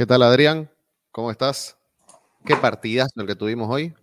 [0.00, 0.70] ¿Qué tal, Adrián?
[1.12, 1.76] ¿Cómo estás?
[2.46, 3.94] ¿Qué partidazo el que tuvimos hoy?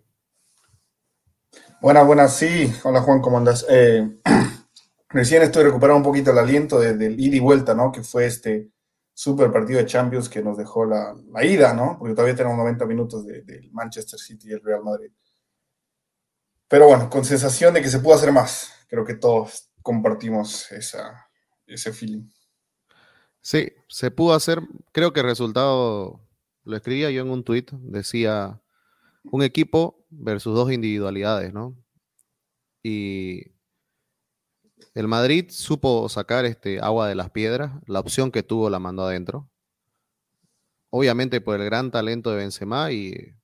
[1.80, 2.72] Buenas, buenas, sí.
[2.84, 3.66] Hola Juan, ¿cómo andas?
[3.68, 4.08] Eh,
[5.08, 7.90] recién estoy recuperando un poquito el aliento del ida y vuelta, ¿no?
[7.90, 8.70] Que fue este
[9.12, 11.96] super partido de Champions que nos dejó la, ida, ¿no?
[11.98, 15.10] Porque todavía tenemos 90 minutos del Manchester City y el Real Madrid.
[16.68, 18.72] Pero bueno, con sensación de que se pudo hacer más.
[18.86, 21.28] Creo que todos compartimos esa,
[21.66, 22.30] ese feeling.
[23.40, 24.60] Sí, se pudo hacer.
[24.92, 26.20] Creo que el resultado
[26.64, 27.70] lo escribía yo en un tuit.
[27.72, 28.60] Decía
[29.24, 31.76] un equipo versus dos individualidades, ¿no?
[32.82, 33.52] Y
[34.94, 37.72] el Madrid supo sacar este agua de las piedras.
[37.86, 39.50] La opción que tuvo la mandó adentro.
[40.90, 43.34] Obviamente por el gran talento de Benzema y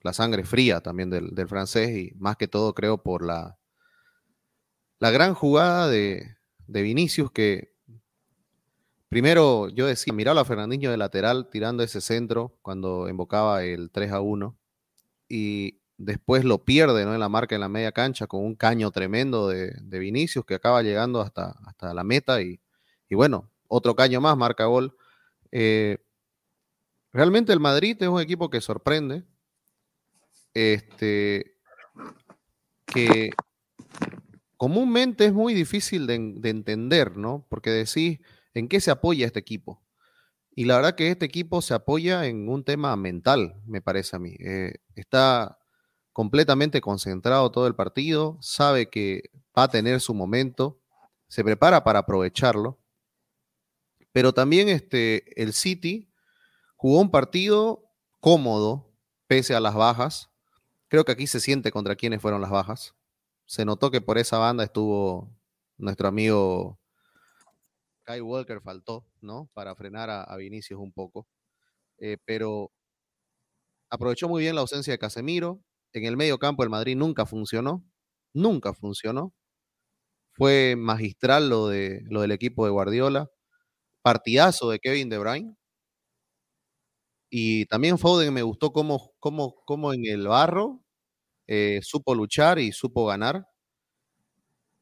[0.00, 3.58] la sangre fría también del, del francés y más que todo creo por la,
[4.98, 7.73] la gran jugada de, de Vinicius que
[9.14, 14.10] Primero, yo decía, miralo a Fernandinho de lateral tirando ese centro cuando invocaba el 3
[14.10, 14.58] a 1
[15.28, 17.14] y después lo pierde ¿no?
[17.14, 20.82] en la marca en la media cancha con un caño tremendo de, Vinicius que acaba
[20.82, 22.58] llegando hasta, hasta la meta y,
[23.08, 24.96] bueno, otro caño más, marca gol.
[25.52, 25.98] Eh,
[27.12, 29.22] realmente el Madrid es un equipo que sorprende,
[30.54, 31.56] este,
[32.84, 33.30] que
[34.56, 37.46] comúnmente es muy difícil de, de entender, ¿no?
[37.48, 38.18] Porque decís
[38.54, 39.82] ¿En qué se apoya este equipo?
[40.56, 44.20] Y la verdad que este equipo se apoya en un tema mental, me parece a
[44.20, 44.36] mí.
[44.38, 45.58] Eh, está
[46.12, 50.80] completamente concentrado todo el partido, sabe que va a tener su momento,
[51.26, 52.78] se prepara para aprovecharlo.
[54.12, 56.08] Pero también este, el City
[56.76, 58.92] jugó un partido cómodo,
[59.26, 60.30] pese a las bajas.
[60.86, 62.94] Creo que aquí se siente contra quiénes fueron las bajas.
[63.44, 65.36] Se notó que por esa banda estuvo
[65.76, 66.78] nuestro amigo
[68.04, 69.50] Kai Walker faltó, ¿no?
[69.54, 71.26] Para frenar a, Vinicius un poco.
[71.98, 72.72] Eh, pero
[73.90, 75.60] aprovechó muy bien la ausencia de Casemiro.
[75.92, 77.84] En el medio campo el Madrid nunca funcionó.
[78.34, 79.32] Nunca funcionó.
[80.32, 83.30] Fue magistral lo, de, lo del equipo de Guardiola.
[84.02, 85.56] Partidazo de Kevin De Bruyne.
[87.30, 90.80] Y también Foden me gustó cómo, en el barro
[91.48, 93.46] eh, supo luchar y supo ganar.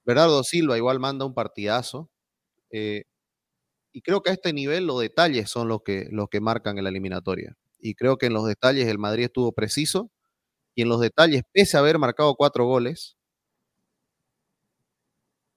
[0.05, 2.11] Bernardo Silva igual manda un partidazo.
[2.71, 3.05] Eh,
[3.93, 6.85] y creo que a este nivel los detalles son los que, los que marcan en
[6.85, 7.57] la eliminatoria.
[7.79, 10.11] Y creo que en los detalles el Madrid estuvo preciso.
[10.77, 13.17] Y en los detalles, pese a haber marcado cuatro goles,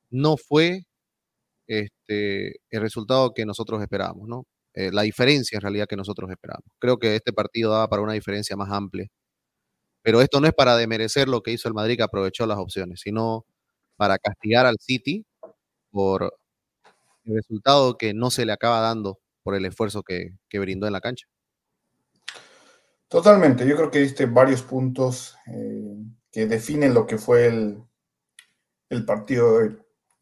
[0.09, 0.83] no fue
[1.67, 4.45] este, el resultado que nosotros esperábamos, ¿no?
[4.75, 6.69] Eh, la diferencia en realidad que nosotros esperábamos.
[6.79, 9.07] Creo que este partido daba para una diferencia más amplia.
[10.03, 13.01] Pero esto no es para demerecer lo que hizo el Madrid, que aprovechó las opciones,
[13.01, 13.45] sino
[13.97, 15.25] para castigar al City
[15.91, 16.35] por
[17.25, 21.01] el resultado que no se le acaba dando por el esfuerzo que, brindó en la
[21.01, 21.27] cancha.
[23.07, 25.97] Totalmente, yo creo que diste varios puntos eh,
[26.31, 27.83] que definen lo que fue el,
[28.89, 29.77] el, partido de hoy.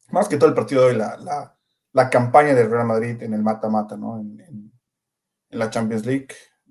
[0.10, 1.56] Más que todo el partido de hoy, la,
[1.94, 4.20] la, campaña del Real Madrid en el mata-mata, ¿no?
[4.20, 4.72] En, en,
[5.50, 6.30] la Champions League,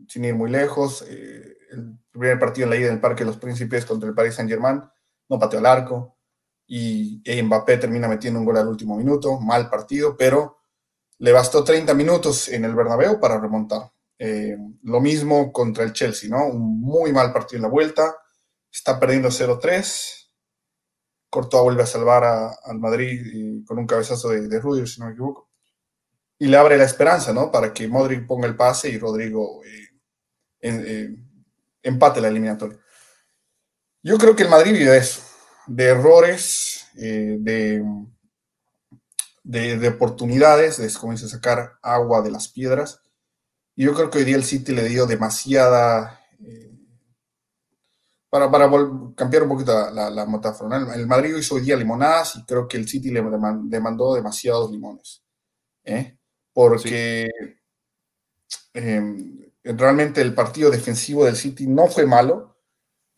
[0.09, 1.05] sin ir muy lejos.
[1.09, 4.35] Eh, el primer partido en la ida del Parque de los Príncipes contra el Paris
[4.35, 4.83] Saint-Germain,
[5.29, 6.19] no pateó al arco
[6.75, 10.57] y Mbappé termina metiendo un gol al último minuto, mal partido, pero
[11.19, 13.93] le bastó 30 minutos en el Bernabéu para remontar.
[14.19, 16.47] Eh, lo mismo contra el Chelsea, ¿no?
[16.47, 18.17] Un muy mal partido en la vuelta,
[18.71, 20.31] está perdiendo 0-3,
[21.29, 25.51] Courtois vuelve a salvar al Madrid con un cabezazo de, de si no me equivoco,
[26.39, 27.53] y le abre la esperanza, ¿no?
[27.53, 29.89] Para que Modric ponga el pase y Rodrigo eh,
[30.63, 31.17] eh,
[31.83, 32.79] empate la eliminatoria.
[34.03, 35.32] Yo creo que el Madrid vive eso
[35.75, 37.83] de errores, eh, de,
[39.43, 43.01] de, oportunidades, de comienza a sacar agua de las piedras.
[43.75, 46.21] Y yo creo que hoy día el City le dio demasiada...
[46.41, 46.69] Eh,
[48.29, 48.71] para, para
[49.15, 52.79] cambiar un poquito la, la, metáfora, el Madrid hizo hoy día limonadas y creo que
[52.79, 53.23] el City le
[53.65, 55.23] demandó demasiados limones.
[55.85, 56.17] ¿eh?
[56.53, 57.31] Porque
[59.65, 62.52] realmente el partido defensivo del City no fue malo,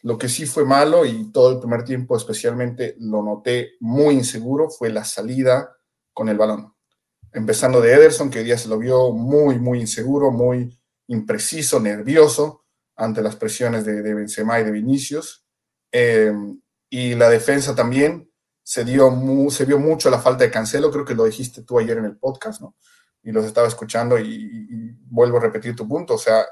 [0.05, 4.69] lo que sí fue malo y todo el primer tiempo especialmente lo noté muy inseguro
[4.69, 5.75] fue la salida
[6.13, 6.75] con el balón.
[7.33, 10.79] Empezando de Ederson, que hoy día se lo vio muy, muy inseguro, muy
[11.09, 12.67] impreciso, nervioso
[12.97, 15.47] ante las presiones de, de Benzema y de Vinicius.
[15.91, 16.61] Em,
[16.91, 18.31] y la defensa también
[18.63, 19.11] se, dio
[19.49, 22.19] se vio mucho la falta de Cancelo, creo que lo dijiste tú ayer en el
[22.19, 22.77] podcast, ¿no?
[23.23, 26.45] Y los estaba escuchando y, y vuelvo a repetir tu punto, o sea,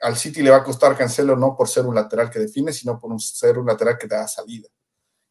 [0.00, 2.98] al City le va a costar Cancelo no por ser un lateral que define, sino
[2.98, 4.68] por ser un lateral que da salida.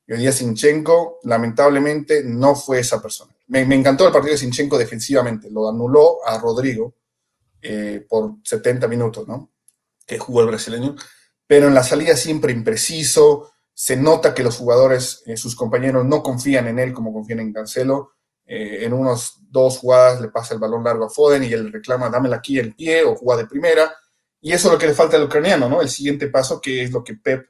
[0.08, 3.36] Y hoy día Sinchenko, lamentablemente, no fue esa persona.
[3.48, 6.96] Me, encantó el partido de Sinchenko defensivamente, lo anuló a Rodrigo,
[7.62, 9.52] eh, por 70 minutos, ¿no?
[10.06, 10.96] Que jugó el brasileño.
[11.46, 16.24] Pero en la salida siempre impreciso, se nota que los jugadores, eh, sus compañeros, no
[16.24, 18.14] confían en él como confían en Cancelo.
[18.46, 22.10] Eh, en unos dos jugadas le pasa el balón largo a Foden y él reclama,
[22.10, 23.94] dámela aquí el pie o juega de primera.
[24.42, 25.82] Y eso es lo que le falta al ucraniano, ¿no?
[25.82, 27.50] El siguiente paso, que es lo que Pep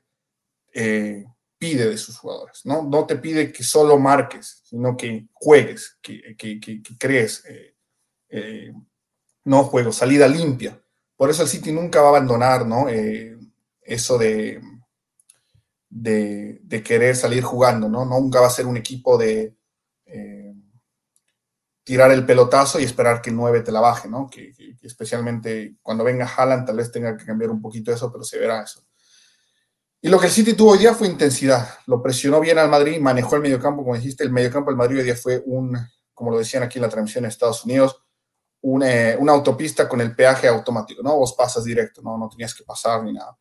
[1.58, 2.84] pide de sus jugadores, ¿no?
[2.84, 7.76] No te pide que solo marques, sino que juegues, que, que, crees, eh,
[8.30, 8.74] eh,
[9.46, 10.82] no juego, salida limpia.
[11.16, 12.88] Por eso el City nunca va a abandonar, ¿no?
[12.90, 13.38] Eh,
[13.82, 14.62] eso de,
[15.90, 18.06] de, querer salir jugando, ¿no?
[18.06, 19.56] Nunca va a ser un equipo de
[21.88, 24.30] tirar el pelotazo y esperar que el 9 te la baje, ¿no?
[24.30, 24.52] Que,
[24.82, 28.62] especialmente cuando venga Haaland tal vez tenga que cambiar un poquito eso, pero se verá
[28.62, 28.86] eso.
[30.02, 31.66] Y lo que el City tuvo hoy día fue intensidad.
[31.86, 35.06] Lo presionó bien al Madrid, manejó el mediocampo, como dijiste, el mediocampo del Madrid hoy
[35.06, 35.78] día fue un,
[36.14, 38.04] como lo decían aquí en la transmisión en Estados Unidos,
[38.60, 41.16] una, una autopista con el peaje automático, ¿no?
[41.16, 42.18] Vos pasas directo, ¿no?
[42.18, 43.38] No tenías que pasar ni nada.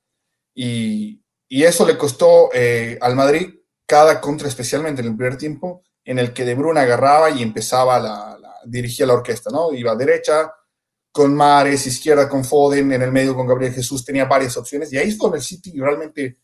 [0.54, 3.56] Y, y eso le costó eh, al Madrid
[3.86, 7.98] cada contra, especialmente en el primer tiempo, en el que De Bruyne agarraba y empezaba
[7.98, 8.35] la
[8.66, 9.72] dirigía la orquesta, ¿no?
[9.72, 10.52] Iba a derecha,
[11.12, 14.92] con Mares, izquierda con Foden, en el medio con Gabriel Jesús, tenía varias opciones.
[14.92, 16.38] Y ahí es donde el City realmente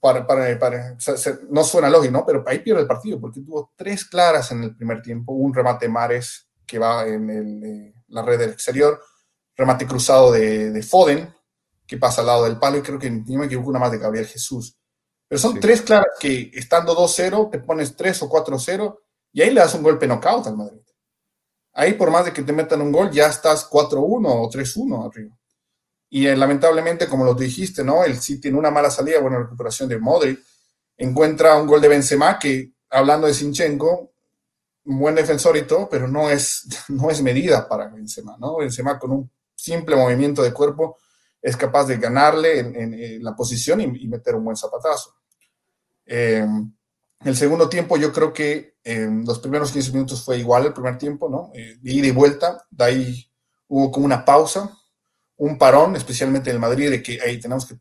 [0.00, 0.96] para, para,
[1.50, 2.26] no suena lógico, ¿no?
[2.26, 5.88] Pero ahí pierde el partido porque tuvo tres claras en el primer tiempo, un remate
[5.88, 9.00] Mares que va en eh, la red del exterior,
[9.56, 11.32] remate cruzado de, Foden
[11.86, 13.98] que pasa al lado del palo y creo que ni me equivoco una más de
[13.98, 14.76] Gabriel Jesús.
[15.26, 18.98] Pero son tres claras que estando 2-0 te pones 3 o 4-0
[19.32, 20.80] y ahí le das un golpe knockout al Madrid.
[21.72, 25.38] Ahí por más de que te metan un gol ya estás 4-1 o 3-1 arriba.
[26.10, 28.02] Y eh, lamentablemente, como lo dijiste, ¿no?
[28.02, 30.40] El City en una mala salida, buena recuperación de Modric,
[30.96, 34.10] encuentra un gol de Benzema que, hablando de Sinchenko,
[34.86, 38.56] un buen defensor y todo, pero no es, no es medida para Benzema, ¿no?
[38.56, 40.98] Benzema con un simple movimiento de cuerpo
[41.40, 45.14] es capaz de ganarle en, la posición y, meter un buen zapatazo.
[46.04, 46.44] Eh,
[47.24, 50.98] el segundo tiempo yo creo que eh, los primeros 15 minutos fue igual el primer
[50.98, 51.50] tiempo, ¿no?
[51.52, 53.30] de ida y vuelta, de ahí
[53.68, 54.78] hubo como una pausa,
[55.36, 57.76] un parón, especialmente en el Madrid, de que ahí tenemos que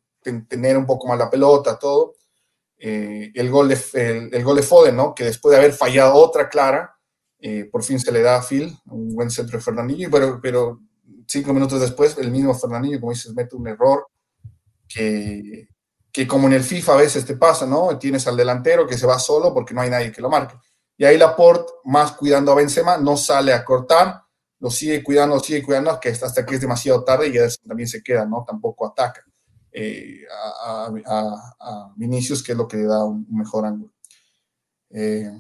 [0.48, 2.16] tener un poco más la pelota, todo.
[2.78, 5.16] Eh, el, gol de, el, gol de Foden, ¿no?
[5.16, 6.96] Que después de haber fallado otra clara,
[7.40, 10.82] eh, por fin se le da a Phil, un buen centro de Fernandinho, pero, pero
[11.28, 14.08] cinco minutos después, el mismo Fernandinho, como dices, mete un error
[14.88, 15.68] que,
[16.18, 17.96] que como en el FIFA a veces te pasa, ¿no?
[18.00, 20.56] Tienes al delantero que se va solo porque no hay nadie que lo marque.
[20.98, 24.24] Y ahí Laporte, más cuidando a Benzema, no sale a cortar,
[24.58, 27.88] lo sigue cuidando, lo sigue cuidando, que hasta que es demasiado tarde y Ederson también
[27.88, 28.44] se queda, ¿no?
[28.48, 29.24] Tampoco ataca
[29.72, 30.22] eh,
[30.66, 33.94] a, Vinicius, que es lo que le da un mejor ángulo.
[34.90, 35.32] Eh,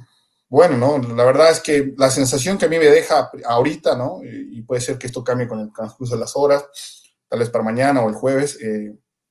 [0.47, 0.99] bueno, ¿no?
[1.15, 4.21] La verdad es que la sensación que a mí me deja ahorita, ¿no?
[4.23, 6.65] Eh, y puede ser que esto cambie con el transcurso de las horas,
[7.27, 8.59] tal vez para mañana o el jueves,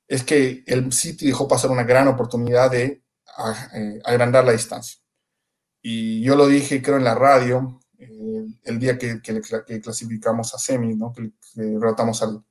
[0.08, 3.02] es que el City dejó pasar una gran oportunidad de
[4.04, 5.00] agrandar la distancia.
[5.82, 11.12] Y yo lo dije, creo, en la radio, el día que, clasificamos a semi, ¿no?
[11.12, 12.42] que, derrotamos al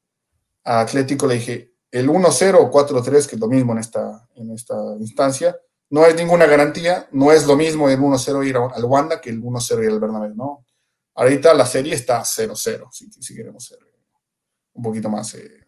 [0.64, 4.76] Atlético, le dije, el 1-0 o 4-3, que es lo mismo en esta, en esta
[5.00, 5.58] instancia,
[5.90, 9.42] no es ninguna garantía, no es lo mismo el 1-0 ir al Wanda que el
[9.42, 10.66] 1-0 ir al Bernabéu, ¿no?
[11.14, 13.80] Ahorita la serie está 0-0, si, si, queremos ser
[14.74, 15.65] un poquito más eh,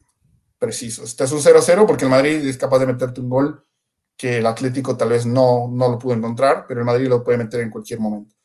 [0.58, 1.10] precisos.
[1.10, 3.64] Este es un 0-0 porque el Madrid es capaz de meterte un gol
[4.18, 7.38] que el Atlético tal vez no, no lo pudo encontrar, pero el Madrid lo puede
[7.38, 8.36] meter en cualquier momento.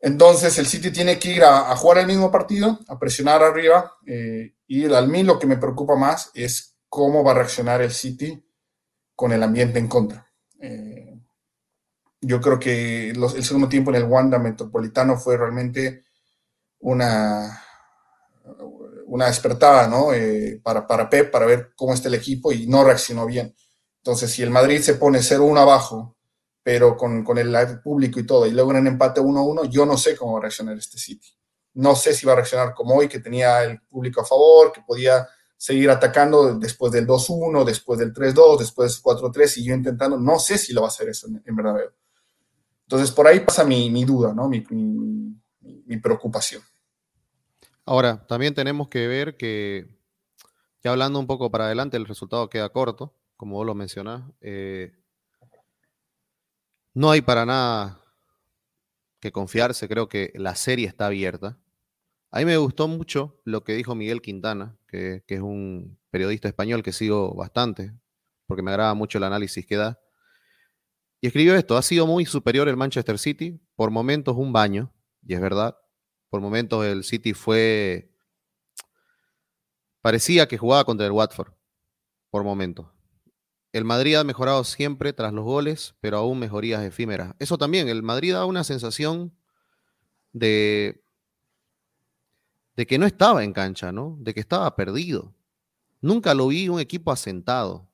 [0.00, 3.96] Entonces el City tiene que ir a, jugar el mismo partido, a presionar arriba.
[4.06, 8.42] Eh, y mí lo que me preocupa más es cómo va a reaccionar el City
[9.14, 10.26] con el ambiente en contra.
[10.60, 11.20] Eh,
[12.20, 16.04] yo creo que el segundo tiempo en el Wanda Metropolitano fue realmente
[16.80, 17.62] una,
[19.08, 20.12] una despertada ¿no?
[20.12, 23.54] Eh, para, para Pep, para ver cómo está el equipo y no reaccionó bien.
[23.98, 26.16] Entonces, si el Madrid se pone 0-1 abajo
[26.68, 30.14] pero con, con el público y todo, y luego en empate 1-1, yo no sé
[30.14, 31.28] cómo va a reaccionar este City.
[31.72, 34.82] No sé si va a reaccionar como hoy, que tenía el público a favor, que
[34.82, 40.18] podía seguir atacando después del 2-1, después del 3-2, después del 4-3, y yo intentando,
[40.18, 41.76] no sé si lo va a hacer eso en, verdad.
[42.82, 44.46] Entonces, por ahí pasa mi, mi duda, ¿no?
[44.46, 45.40] Mi, mi,
[45.86, 46.60] mi, preocupación.
[47.88, 49.88] Ahora, también tenemos que ver que,
[50.84, 54.30] ya hablando un poco para adelante, el resultado queda corto, como vos lo mencionás.
[54.42, 54.92] Eh,
[56.92, 57.98] no hay para nada
[59.20, 61.56] que confiarse, creo que la serie está abierta.
[62.30, 66.82] A mí me gustó mucho lo que dijo Miguel Quintana, que, es un periodista español
[66.82, 67.94] que sigo bastante,
[68.46, 69.98] porque me agrada mucho el análisis que da.
[71.22, 74.92] Y escribió esto, ha sido muy superior el Manchester City, por momentos un baño,
[75.26, 75.78] y es verdad,
[76.30, 78.10] por momentos el City fue
[80.00, 81.52] parecía que jugaba contra el Watford
[82.30, 82.86] por momentos.
[83.72, 87.34] El Madrid ha mejorado siempre tras los goles, pero aún mejorías efímeras.
[87.38, 89.36] Eso también, el Madrid da una sensación
[90.32, 91.04] de,
[92.76, 94.16] de que no estaba en cancha, ¿no?
[94.20, 95.34] De que estaba perdido.
[96.00, 97.88] Nunca lo vi un equipo asentado.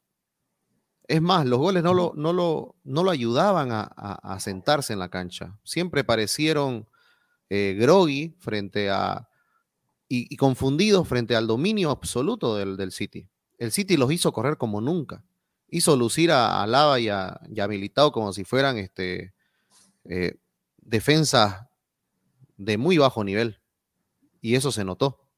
[1.06, 5.08] Es más, los goles no lo, no lo, no lo ayudaban a, sentarse en la
[5.08, 5.58] cancha.
[5.64, 6.88] Siempre parecieron
[7.50, 9.28] eh, groggy frente a.
[10.08, 13.28] Y, confundidos frente al dominio absoluto del, del City.
[13.58, 15.24] El City los hizo correr como nunca
[15.74, 19.34] hizo lucir a, Lava y a, Militao como si fueran este,
[20.04, 20.36] eh,
[20.76, 21.66] defensas
[22.56, 23.60] de muy bajo nivel.
[24.40, 25.28] Y eso se notó.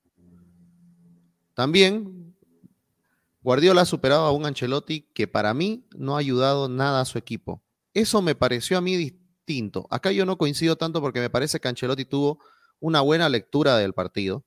[1.54, 2.36] También
[3.40, 7.16] Guardiola ha superado a un Ancelotti que para mí no ha ayudado nada a su
[7.16, 7.62] equipo.
[7.94, 9.86] Eso me pareció a mí distinto.
[9.90, 12.38] Acá yo no coincido tanto porque me parece que Ancelotti tuvo
[12.80, 14.44] una buena lectura del partido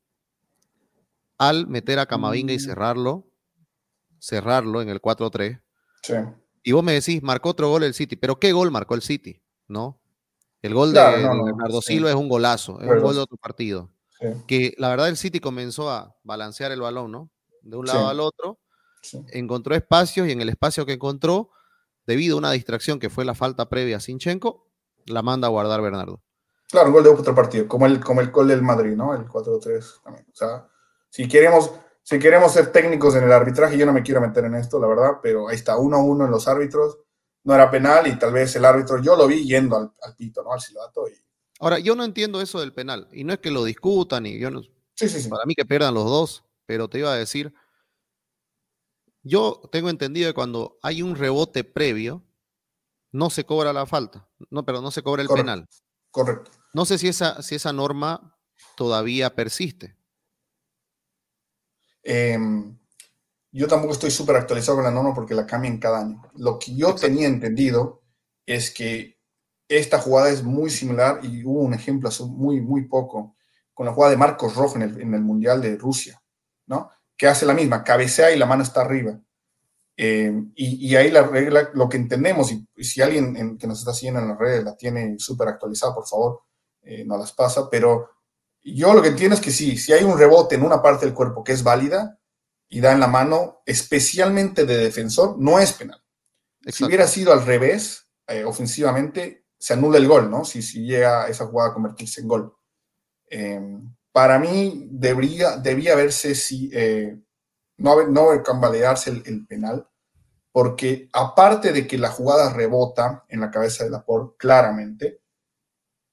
[1.38, 2.60] al meter a Camavinga y mm.
[2.60, 3.26] cerrarlo,
[4.20, 5.62] cerrarlo en el 4-3
[6.64, 9.42] y vos me decís, marcó otro gol el City, pero ¿qué gol marcó el City?
[9.68, 10.00] ¿No?
[10.62, 13.90] El gol de, Bernardo Silva es un golazo, es un gol de otro partido.
[14.48, 17.30] Que la verdad el City comenzó a balancear el balón, ¿no?
[17.62, 18.60] De un lado al otro,
[19.32, 21.52] encontró espacios y en el espacio que encontró,
[22.06, 24.69] debido a una distracción que fue la falta previa a Sinchenko,
[25.10, 26.22] la manda a guardar Bernardo.
[26.70, 29.14] Claro, un gol de otro partido, como el, como el gol del Madrid, ¿no?
[29.14, 30.26] El 4-3 también.
[30.32, 30.68] O sea,
[31.10, 31.72] si queremos,
[32.04, 34.88] si queremos ser técnicos en el arbitraje, yo no me quiero meter en esto, la
[34.88, 37.00] verdad, pero ahí está, uno a uno en los árbitros,
[37.44, 40.54] no era penal y tal vez el árbitro, yo lo vi yendo al, pito, ¿no?
[40.54, 41.08] Al silbato.
[41.08, 41.14] Y...
[41.60, 44.52] Ahora, yo no entiendo eso del penal, y no es que lo discutan, y yo
[44.52, 44.62] no...
[44.94, 45.30] Sí, sí, sí.
[45.30, 47.52] Para mí que pierdan los dos, pero te iba a decir,
[49.24, 52.24] yo tengo entendido que cuando hay un rebote previo,
[53.12, 55.68] no se cobra la falta, no, pero no se cobra el penal.
[56.12, 56.52] Correcto.
[56.74, 58.38] No sé si esa, si esa norma
[58.76, 59.98] todavía persiste.
[62.04, 62.78] Em,
[63.52, 66.22] yo tampoco estoy súper actualizado con la norma porque la cambian cada año.
[66.36, 68.04] Lo que yo tenía entendido
[68.46, 69.20] es que
[69.68, 73.36] esta jugada es muy similar y hubo un ejemplo hace muy, muy poco
[73.74, 76.22] con la jugada de Marcos Rojo en el, Mundial de Rusia,
[76.66, 76.90] ¿no?
[77.16, 79.20] Que hace la misma, cabecea y la mano está arriba.
[80.02, 84.22] Em, y, ahí la regla, lo que entendemos, y, si alguien que nos está siguiendo
[84.22, 86.44] en las redes la tiene súper actualizada, por favor,
[86.84, 88.10] eh, nos las pasa, pero
[88.64, 91.14] yo lo que entiendo es que sí, si hay un rebote en una parte del
[91.14, 92.18] cuerpo que es válida
[92.70, 96.02] y da en la mano, especialmente de defensor, no es penal.
[96.66, 100.46] Si hubiera sido al revés, eh, ofensivamente, se anula el gol, ¿no?
[100.46, 102.54] Si, si llega esa jugada a convertirse en gol.
[104.14, 107.20] Para mí, debería, debía verse si eh,
[107.80, 109.88] no, no cambalearse el, el, penal,
[110.52, 115.22] porque aparte de que la jugada rebota en la cabeza de Laporte, claramente,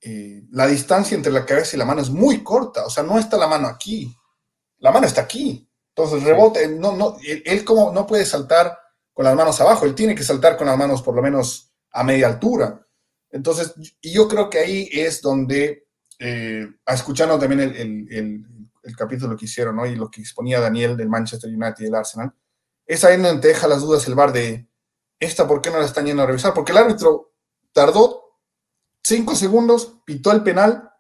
[0.01, 3.19] eh, la distancia entre la cabeza y la mano es muy corta, o sea, no
[3.19, 4.15] está la mano aquí,
[4.79, 5.69] la mano está aquí.
[5.95, 8.79] Entonces, rebote, no, no, él, como no puede saltar
[9.13, 12.05] con las manos abajo, él tiene que saltar con las manos por lo menos a
[12.05, 12.87] media altura.
[13.31, 18.47] Entonces, y yo creo que ahí es donde, eh, escuchando también el,
[18.95, 19.87] capítulo que hicieron, ¿no?
[19.87, 22.33] Y lo que exponía Daniel del Manchester United y del Arsenal,
[22.87, 24.69] es ahí donde te deja las dudas el bar de,
[25.19, 26.55] ¿esta por qué no la están yendo a revisar?
[26.55, 27.33] Porque el árbitro
[27.73, 28.26] tardó
[29.07, 30.90] Cinco segundos, pitó el penal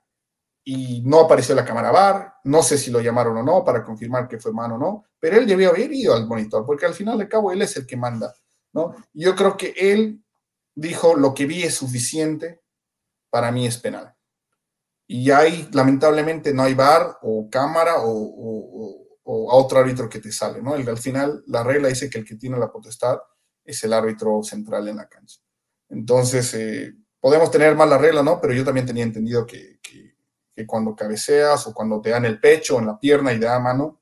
[0.62, 2.34] y no apareció la cámara VAR.
[2.44, 5.38] No sé si lo llamaron o no para confirmar que fue mano o no, pero
[5.38, 7.96] él debió haber ido al monitor, porque al final de cabo él es el que
[7.96, 8.32] manda.
[8.72, 8.94] ¿no?
[9.12, 10.24] yo creo que él
[10.76, 12.62] dijo: Lo que vi es suficiente,
[13.28, 14.15] para mí es penal.
[15.06, 20.62] Y ahí, lamentablemente, no hay VAR o cámara o, otro árbitro que te sale.
[20.62, 20.74] ¿no?
[20.74, 23.18] al final, la regla dice que el que tiene la potestad
[23.64, 25.40] es el árbitro central en la cancha.
[25.88, 28.40] Entonces, eh, podemos tener más la regla, ¿no?
[28.40, 29.80] Pero yo también tenía entendido que,
[30.66, 33.58] cuando cabeceas o cuando te dan el pecho o en la pierna y te da
[33.58, 34.00] mano,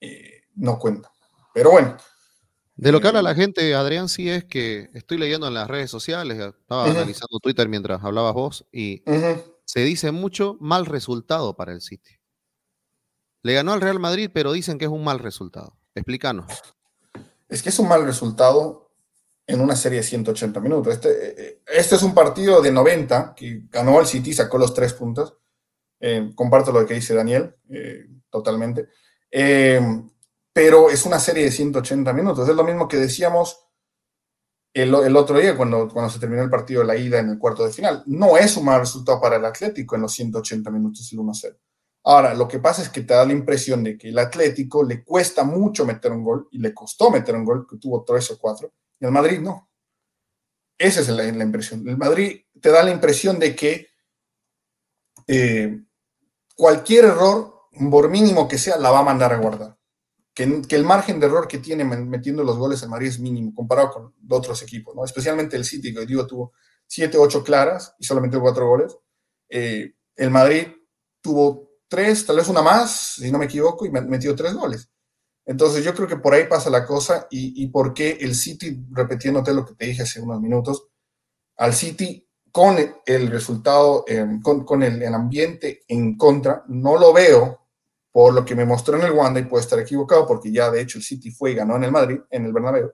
[0.00, 1.10] eh, no cuenta.
[1.52, 1.96] Pero bueno.
[2.76, 5.90] De lo que habla la gente, Adrián, sí es que estoy leyendo en las redes
[5.90, 9.02] sociales, estaba analizando Twitter mientras hablabas vos, y
[9.66, 12.18] se dice mucho mal resultado para el City.
[13.42, 15.76] Le ganó al Real Madrid, pero dicen que es un mal resultado.
[15.94, 16.46] Explícanos.
[17.48, 18.90] Es que es un mal resultado
[19.46, 20.94] en una serie de 180 minutos.
[20.94, 25.36] Este, este es un partido de 90 que ganó el City, sacó los tres puntos.
[26.00, 28.88] Eh, comparto lo que dice Daniel, eh, totalmente.
[29.30, 29.80] Eh,
[30.52, 32.48] pero es una serie de 180 minutos.
[32.48, 33.65] Es lo mismo que decíamos
[34.82, 37.64] el, otro día cuando, cuando se terminó el partido de la ida en el cuarto
[37.64, 38.02] de final.
[38.06, 41.56] No es un mal resultado para el Atlético en los 180 minutos el 1-0.
[42.04, 45.02] Ahora, lo que pasa es que te da la impresión de que el Atlético le
[45.02, 48.38] cuesta mucho meter un gol y le costó meter un gol, que tuvo tres o
[48.38, 49.70] cuatro, y el Madrid no.
[50.78, 51.88] Esa es la, impresión.
[51.88, 53.88] El Madrid te da la impresión de que
[55.26, 55.80] eh,
[56.54, 59.75] cualquier error, por mínimo que sea, la va a mandar a guardar.
[60.36, 63.90] Que, el margen de error que tiene metiendo los goles en Madrid es mínimo comparado
[63.90, 65.02] con otros equipos, ¿no?
[65.02, 66.52] Especialmente el City, que digo tuvo
[66.86, 68.98] 7, 8 claras y solamente 4 goles.
[69.48, 70.68] Eh, el Madrid
[71.22, 74.90] tuvo 3, tal vez una más, si no me equivoco, y metió 3 goles.
[75.46, 78.84] Entonces yo creo que por ahí pasa la cosa y, y por qué el City,
[78.90, 80.86] repitiéndote lo que te dije hace unos minutos,
[81.56, 82.76] al City con
[83.06, 87.65] el resultado, em, con, el, el, ambiente en contra, no lo veo
[88.16, 90.80] por lo que me mostró en el Wanda y puede estar equivocado porque ya de
[90.80, 92.90] hecho el City fue y ganó en el Madrid, en el Bernabéu.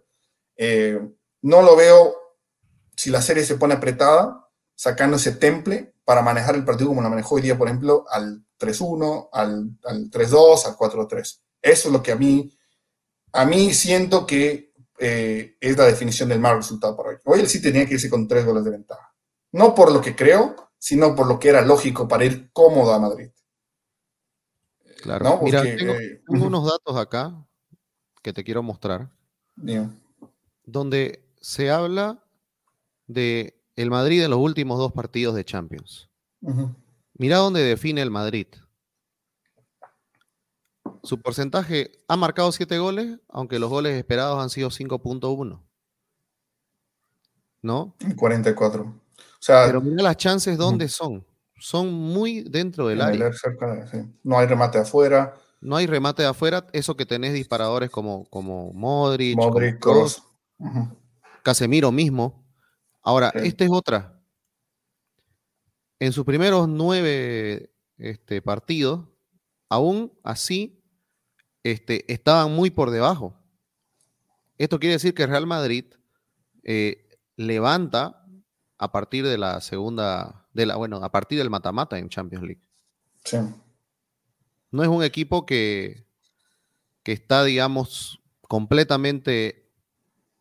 [0.57, 1.01] Eh,
[1.43, 2.13] no lo veo
[2.97, 7.09] si la serie se pone apretada, sacando ese temple para manejar el partido como lo
[7.09, 11.41] manejó hoy día, por ejemplo, al 3-1, al, al 3-2, al 4-3.
[11.63, 12.59] Eso es lo que a mí,
[13.31, 17.17] a mí siento que eh, es la definición del mal resultado para hoy.
[17.27, 19.15] Hoy el City tenía que irse con tres goles de ventaja.
[19.53, 22.99] No por lo que creo, sino por lo que era lógico para ir cómodo a
[22.99, 23.31] Madrid.
[25.03, 25.41] Claro.
[25.43, 27.35] Mira, tengo, eh, unos datos acá
[28.23, 29.11] que te quiero mostrar.
[30.65, 32.25] Donde se habla
[33.09, 36.09] de el Madrid en los últimos dos partidos de Champions.
[37.15, 38.47] Mira dónde define el Madrid.
[41.03, 45.61] Su porcentaje ha marcado 7 goles, aunque los goles esperados han sido 5.1.
[47.61, 47.97] ¿No?
[48.17, 48.83] 44.
[48.83, 48.95] O
[49.41, 51.27] sea, Pero mira las chances dónde son
[51.63, 53.31] son muy dentro del área.
[54.25, 55.37] No hay remate afuera.
[55.61, 56.67] No hay remate de afuera.
[56.73, 59.79] Eso que tenés disparadores como, como Modric, Modric
[61.45, 62.45] Casemiro mismo.
[63.01, 64.21] Ahora, esta es otra.
[66.01, 69.07] En sus primeros nueve este, partidos,
[69.69, 70.83] aún así,
[71.63, 73.39] este, estaban muy por debajo.
[74.59, 75.85] Esto quiere decir que Real Madrid
[76.65, 78.22] eh, levanta
[78.83, 82.63] a partir de la segunda de la, bueno, a partir del matamata en Champions League.
[83.25, 83.39] Sí.
[84.73, 86.05] No es un equipo que,
[87.05, 89.71] que está, digamos, completamente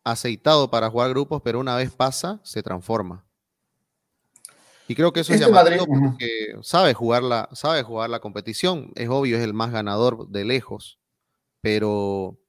[0.02, 3.24] aceitado para jugar grupos, pero una vez pasa, se transforma.
[4.88, 8.90] Y creo que eso es este llamativo porque sabe jugar, la, sabe jugar la competición.
[8.96, 10.98] Es obvio, es el más ganador de lejos.
[11.60, 12.40] Pero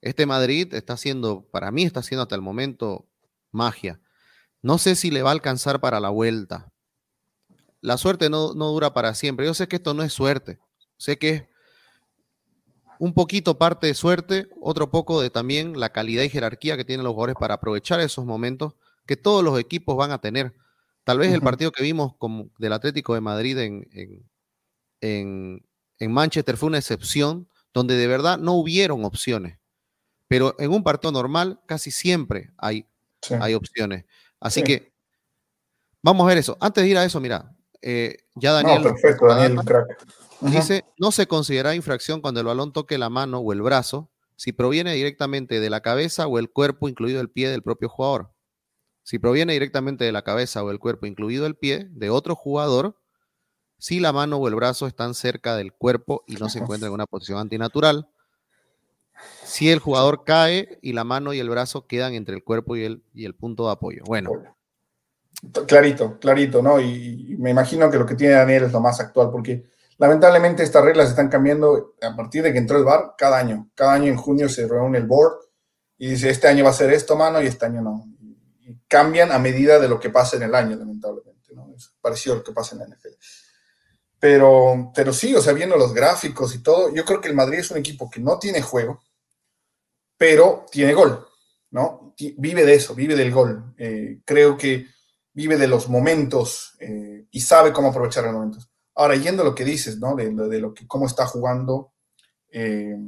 [0.00, 3.08] este Madrid está haciendo, para mí está haciendo hasta el momento
[3.50, 4.00] magia.
[4.62, 6.72] No sé si le va a alcanzar para la vuelta.
[7.80, 9.46] La suerte no, dura para siempre.
[9.46, 10.58] Yo sé que esto no es suerte.
[10.96, 11.42] Sé que es
[12.98, 17.04] un poquito parte de suerte, otro poco de también la calidad y jerarquía que tienen
[17.04, 18.74] los jugadores para aprovechar esos momentos
[19.06, 20.54] que todos los equipos van a tener.
[21.04, 23.88] Tal vez el partido que vimos como del Atlético de Madrid en,
[25.00, 29.58] en, Manchester fue una excepción donde de verdad no hubieron opciones.
[30.26, 32.86] Pero en un partido normal casi siempre hay,
[33.40, 34.04] hay opciones.
[34.40, 34.92] Así que
[36.02, 36.56] vamos a ver eso.
[36.60, 38.82] Antes de ir a eso, mira, eh, ya Daniel.
[38.82, 40.06] No, perfecto, Daniel, crack.
[40.40, 44.52] Dice: no se considera infracción cuando el balón toque la mano o el brazo si
[44.52, 48.32] proviene directamente de la cabeza o el cuerpo, incluido el pie del propio jugador.
[49.02, 53.00] Si proviene directamente de la cabeza o el cuerpo, incluido el pie de otro jugador,
[53.78, 56.94] si la mano o el brazo están cerca del cuerpo y no se encuentran en
[56.94, 58.08] una posición antinatural,
[59.44, 62.84] si el jugador cae y la mano y el brazo quedan entre el cuerpo y
[62.84, 64.02] el, y el punto de apoyo.
[64.04, 64.30] Bueno.
[65.66, 66.80] Clarito, clarito, ¿no?
[66.80, 69.64] Y, me imagino que lo que tiene Daniel es lo más actual, porque
[69.98, 73.68] lamentablemente estas reglas están cambiando a partir de que entró el bar cada año.
[73.74, 75.38] Cada año en junio se reúne el board
[75.98, 78.04] y dice, este año va a ser esto, mano, y este año no.
[78.60, 81.72] Y cambian a medida de lo que pasa en el año, lamentablemente, ¿no?
[81.76, 83.14] Es parecido a lo que pasa en la NFL.
[84.28, 87.60] Pero, pero sí, o sea, viendo los gráficos y todo, yo creo que el Madrid
[87.60, 89.00] es un equipo que no tiene juego,
[90.18, 91.24] pero tiene gol,
[91.70, 92.12] ¿no?
[92.18, 93.72] Vive de eso, vive del gol.
[93.78, 94.88] Eh, creo que
[95.32, 98.68] vive de los momentos eh, y sabe cómo aprovechar los momentos.
[98.96, 100.16] Ahora, yendo a lo que dices, ¿no?
[100.16, 101.92] De, lo que, cómo está jugando,
[102.50, 102.98] eh,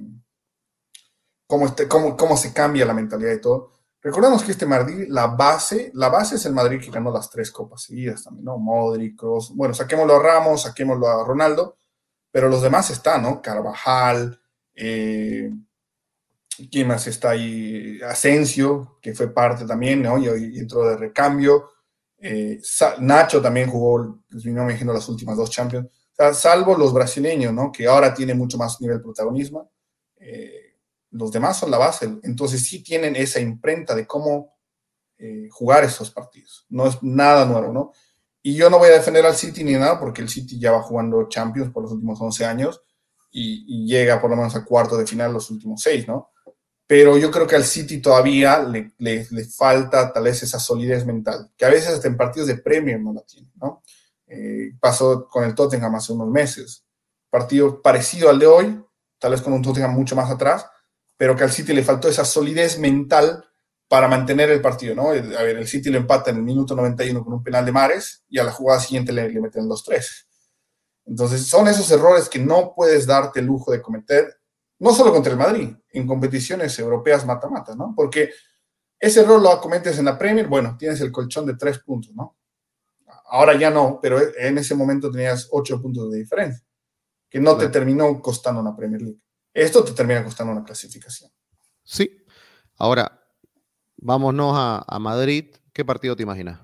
[1.49, 3.73] cómo, este, cómo, cómo se cambia la mentalidad y todo.
[4.01, 7.51] Recordemos que este Madrid, la base, la base es el Madrid que ganó las tres
[7.51, 8.59] copas seguidas también, ¿no?
[8.59, 9.21] Modric,
[9.55, 11.77] bueno, saquémoslo a Ramos, saquémoslo a Ronaldo,
[12.31, 13.43] pero los demás están, ¿no?
[13.43, 14.41] Carvajal,
[14.75, 15.51] eh,
[16.71, 18.01] ¿Quién más está ahí?
[18.03, 20.19] Asensio, que fue parte también, ¿no?
[20.19, 21.71] Y, entró de recambio.
[22.19, 22.61] Eh,
[23.01, 25.89] Nacho también jugó, pues, no me imagino, las últimas dos Champions.
[26.33, 27.71] Salvo los brasileños, ¿no?
[27.71, 29.71] Que ahora tienen mucho más nivel protagonismo.
[30.17, 30.68] Eh,
[31.11, 32.19] los demás son la base.
[32.23, 34.57] Entonces sí tienen esa imprenta de cómo
[35.19, 36.67] eh, jugar esos partidos.
[36.69, 37.93] No es nada nuevo, ¿no?
[38.43, 40.83] Y yo no voy a defender al City ni nada, porque el City ya va
[40.83, 42.83] jugando Champions por los últimos 11 años
[43.31, 46.31] y, llega por lo menos a cuarto de final los últimos seis, ¿no?
[46.89, 51.51] pero yo creo que al City todavía le, le, falta tal vez esa solidez mental,
[51.55, 53.83] que a veces hasta en partidos de Premier no la tiene, ¿no?
[54.27, 56.87] Eh, pasó con el Tottenham hace unos meses,
[57.29, 58.85] partido parecido al de hoy,
[59.19, 60.65] tal vez con un Tottenham mucho más atrás,
[61.19, 63.45] pero que al City le faltó esa solidez mental
[63.89, 65.09] para mantener el partido, ¿no?
[65.09, 68.25] A ver, el City lo empata en el minuto 91 con un penal de Mares
[68.31, 70.29] y a la jugada siguiente le, le meten los tres.
[71.05, 74.41] Entonces, son esos errores que no puedes darte el lujo de cometer,
[74.79, 77.95] no solo contra el Madrid, en competiciones europeas mata-mata, ¿no?
[77.97, 78.31] Porque
[79.01, 82.37] ese error lo cometes en la Premier, bueno, tienes el colchón de tres puntos, ¿no?
[83.31, 86.65] Ahora ya no, pero en ese momento tenías ocho puntos de diferencia,
[87.29, 89.21] que no te terminó costando una Premier League.
[89.53, 91.31] Esto te termina costando una clasificación.
[91.83, 92.25] Sí.
[92.77, 93.25] Ahora,
[93.97, 95.55] vámonos a, Madrid.
[95.73, 96.61] ¿Qué partido te imaginas?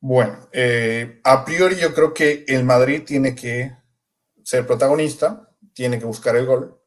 [0.00, 3.76] Bueno, eh, a priori yo creo que el Madrid tiene que
[4.42, 6.80] ser protagonista, tiene que buscar el gol,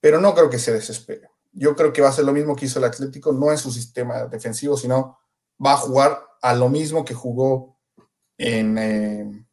[0.00, 1.30] pero no creo que se desespere.
[1.52, 3.70] Yo creo que va a ser lo mismo que hizo el Atlético, no en su
[3.72, 5.18] sistema defensivo, sino
[5.64, 7.80] va a jugar a lo mismo que jugó
[8.36, 9.46] en, eh,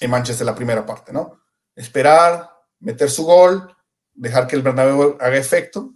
[0.00, 1.40] en Manchester la primera parte, ¿no?
[1.74, 2.53] Esperar,
[2.84, 3.74] meter su gol,
[4.14, 5.94] dejar que el Bernabéu haga efecto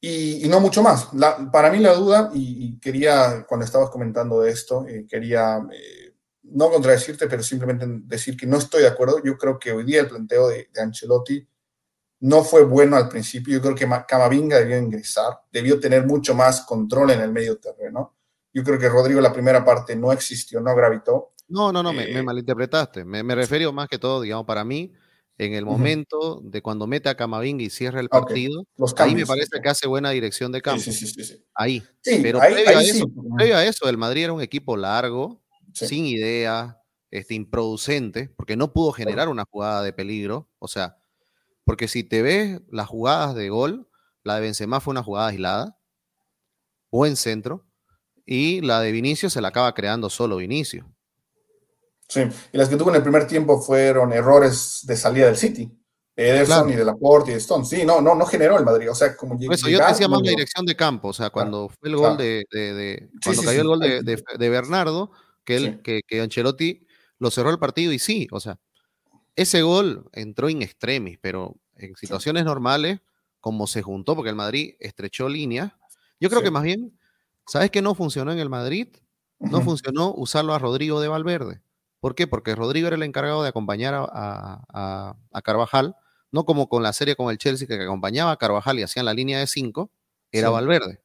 [0.00, 1.08] y, no mucho más.
[1.52, 6.70] para mí la duda, y, quería, cuando estabas comentando de esto, eh, quería eh, no
[6.70, 9.22] contradecirte, pero simplemente decir que no estoy de acuerdo.
[9.24, 11.46] Yo creo que hoy día el planteo de, Ancelotti
[12.20, 13.54] no fue bueno al principio.
[13.54, 18.14] Yo creo que Camavinga debió ingresar, debió tener mucho más control en el medio terreno.
[18.52, 21.32] Yo creo que Rodrigo la primera parte no existió, no gravitó.
[21.48, 23.04] No, no, no, me, me, eh, malinterpretaste.
[23.04, 24.92] Me, me refiero más que todo, digamos, para mí,
[25.38, 29.60] en el momento de cuando mete a Camavinga y cierra el partido, ahí me parece
[29.62, 30.80] que hace buena dirección de campo.
[30.80, 31.82] Sí, ahí.
[32.02, 36.80] Pero previo, a eso, previo, a eso, el Madrid era un equipo largo, sin idea,
[37.10, 40.48] este, improducente, porque no pudo generar una jugada de peligro.
[40.58, 40.96] O sea,
[41.64, 43.90] porque si te ves las jugadas de gol,
[44.22, 45.78] la de Benzema fue una jugada aislada,
[46.90, 47.66] buen centro,
[48.24, 50.95] y la de Vinicio se la acaba creando solo Vinicio.
[52.08, 55.70] Sí, y las que tuvo en el primer tiempo fueron errores de salida del City.
[56.14, 57.64] Ederson y de Laporte y de Stone.
[57.66, 58.90] Sí, no, no, no generó el Madrid.
[58.90, 61.08] O sea, como Eso, yo te decía más la dirección de campo.
[61.08, 65.10] O sea, cuando fue el gol de, de, Cuando cayó el gol de, Bernardo,
[65.44, 66.86] que, él, que, que Ancelotti
[67.18, 68.58] lo cerró el partido y sí, o sea,
[69.36, 73.00] ese gol entró in extremis, pero en situaciones normales,
[73.40, 75.78] como se juntó, porque el Madrid estrechó línea,
[76.18, 76.98] yo creo que más bien,
[77.46, 78.88] ¿sabes qué no funcionó en el Madrid?
[79.38, 81.62] No funcionó usarlo a Rodrigo de Valverde.
[82.00, 82.26] ¿Por qué?
[82.26, 85.96] Porque Rodrigo era el encargado de acompañar a, Carvajal,
[86.30, 89.14] no como con la serie con el Chelsea que acompañaba a Carvajal y hacían la
[89.14, 89.90] línea de cinco,
[90.32, 91.00] era Valverde.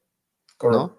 [0.62, 0.97] ¿no?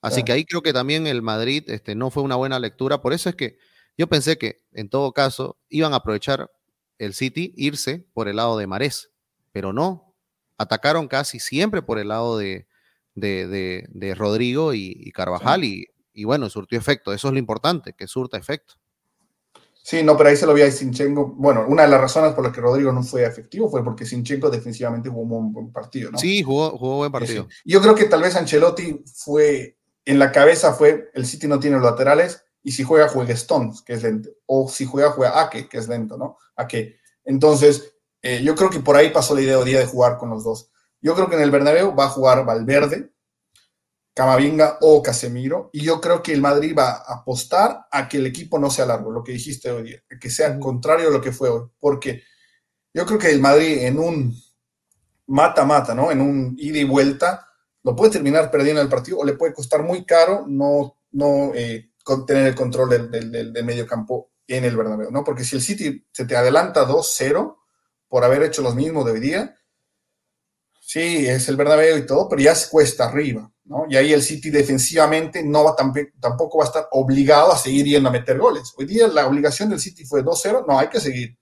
[0.00, 3.00] Así que ahí creo que también el Madrid este, no fue una buena lectura.
[3.00, 3.56] Por eso es que
[3.96, 6.50] yo pensé que en todo caso iban a aprovechar
[6.98, 9.10] el City, irse por el lado de Marés,
[9.52, 10.14] pero no.
[10.58, 12.66] Atacaron casi siempre por el lado de,
[13.14, 17.12] de, Rodrigo y, Carvajal y, y, bueno, surtió efecto.
[17.12, 18.74] Eso es lo importante, que surta efecto.
[19.84, 21.34] Sí, no, pero ahí se lo vi a Sinchenko.
[21.36, 24.48] Bueno, una de las razones por las que Rodrigo no fue efectivo fue porque Sinchenko
[24.48, 26.18] defensivamente jugó un buen partido, ¿no?
[26.18, 27.48] Sí, jugó, jugó buen partido.
[27.64, 31.80] Yo creo que tal vez Ancelotti fue, en la cabeza fue, el City no tiene
[31.80, 34.30] laterales, y si juega, juega Stones, que es lento.
[34.46, 36.36] O si juega, juega Ake, que es lento, ¿no?
[36.54, 36.96] Ake.
[37.24, 40.30] Entonces, eh, yo creo que por ahí pasó la idea hoy día de jugar con
[40.30, 40.70] los dos.
[41.00, 43.11] Yo creo que en el Bernabéu va a jugar Valverde,
[44.14, 45.70] Camavinga o Casemiro.
[45.72, 48.86] Y yo creo que el Madrid va a apostar a que el equipo no sea
[48.86, 51.68] largo, lo que dijiste hoy día, que sea contrario a lo que fue hoy.
[51.78, 52.22] Porque
[52.92, 54.34] yo creo que el Madrid en un
[55.26, 56.10] mata-mata, ¿no?
[56.10, 57.48] En un ida y vuelta,
[57.82, 61.90] lo puede terminar perdiendo el partido o le puede costar muy caro no, no eh,
[62.26, 65.24] tener el control del, del, medio campo en el Bernabéu, ¿no?
[65.24, 67.56] Porque si el City se te adelanta 2-0
[68.08, 69.56] por haber hecho los mismos de hoy día,
[70.80, 73.51] sí, es el Bernabéu y todo, pero ya se cuesta arriba.
[73.88, 78.08] Y ahí el City defensivamente no va tampoco va a estar obligado a seguir yendo
[78.08, 78.74] a meter goles.
[78.76, 81.38] Hoy día la obligación del City fue 2-0, no, hay que seguir.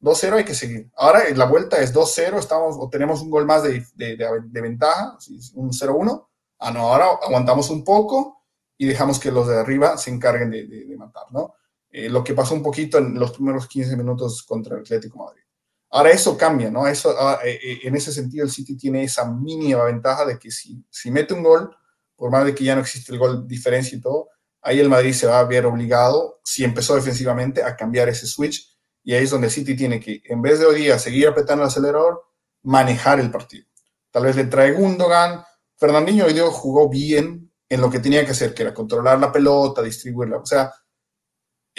[0.00, 0.90] 2-0 hay que seguir.
[0.96, 5.16] Ahora la vuelta es 2-0, estamos o tenemos un gol más de, de, ventaja,
[5.54, 6.26] un 0-1.
[6.58, 8.44] Ah, no, ahora aguantamos un poco
[8.76, 11.54] y dejamos que los de arriba se encarguen de, matar, ¿no?
[11.90, 15.42] Eh, lo que pasó un poquito en los primeros 15 minutos contra el Atlético Madrid.
[15.90, 16.86] Ahora eso cambia, ¿no?
[16.86, 20.50] Eso, ah, eh, eh, en ese sentido el City tiene esa mínima ventaja de que
[20.50, 21.76] si, mete un gol,
[22.14, 24.28] por más de que ya no existe el gol diferencia y todo,
[24.62, 28.76] ahí el Madrid se va a ver obligado, si empezó defensivamente, a cambiar ese switch.
[29.02, 31.64] Y ahí es donde el City tiene que, en vez de hoy día seguir apretando
[31.64, 32.22] el acelerador,
[32.62, 33.66] manejar el partido.
[34.10, 35.42] Tal vez le trae Gundogan.
[35.76, 39.32] Fernandinho hoy día jugó bien en lo que tenía que hacer, que era controlar la
[39.32, 40.38] pelota, distribuirla.
[40.38, 40.72] O sea,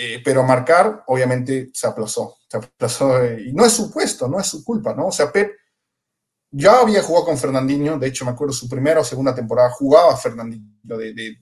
[0.03, 2.37] eh, pero marcar, obviamente, se aplazó.
[2.49, 5.07] Se aplazó eh, y no es su puesto, no es su culpa, ¿no?
[5.07, 5.51] O sea, Pep
[6.49, 10.17] ya había jugado con Fernandinho, de hecho, me acuerdo su primera o segunda temporada jugaba
[10.17, 11.37] Fernandinho de,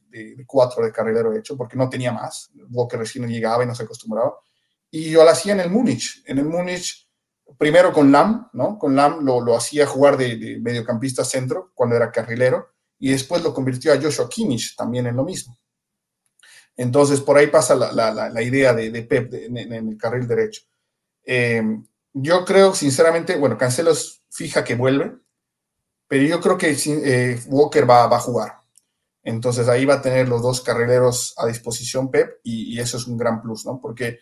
[0.45, 2.51] cuatro de carrilero, de hecho, porque no tenía más.
[2.69, 4.33] Walker recién llegaba y no se acostumbraba.
[4.91, 6.21] Y yo lo hacía en el Múnich.
[6.25, 7.09] En el Múnich
[7.57, 8.77] primero con Lam, ¿no?
[8.77, 13.93] Con Lam lo, hacía jugar de, mediocampista centro cuando era carrilero y después lo convirtió
[13.93, 15.57] a Joshua Kimmich también en lo mismo.
[16.79, 20.61] Entonces, por ahí pasa la, idea de, Pep en, el carril derecho.
[21.25, 21.61] Eh,
[22.13, 23.91] yo creo, sinceramente, bueno, Cancelo
[24.29, 25.17] fija que vuelve,
[26.07, 28.61] pero yo creo que eh, Walker va, a jugar.
[29.23, 33.17] Entonces ahí va a tener los dos carrileros a disposición Pep y, eso es un
[33.17, 33.81] gran plus, ¿no?
[33.81, 34.19] Porque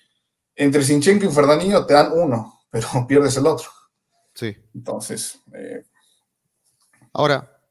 [0.56, 3.70] entre Sinchenko y Fernandinho te dan uno, pero pierdes el otro.
[4.34, 4.58] Sí.
[4.74, 5.44] Entonces.
[5.54, 5.84] Eh,
[7.14, 7.62] Ahora,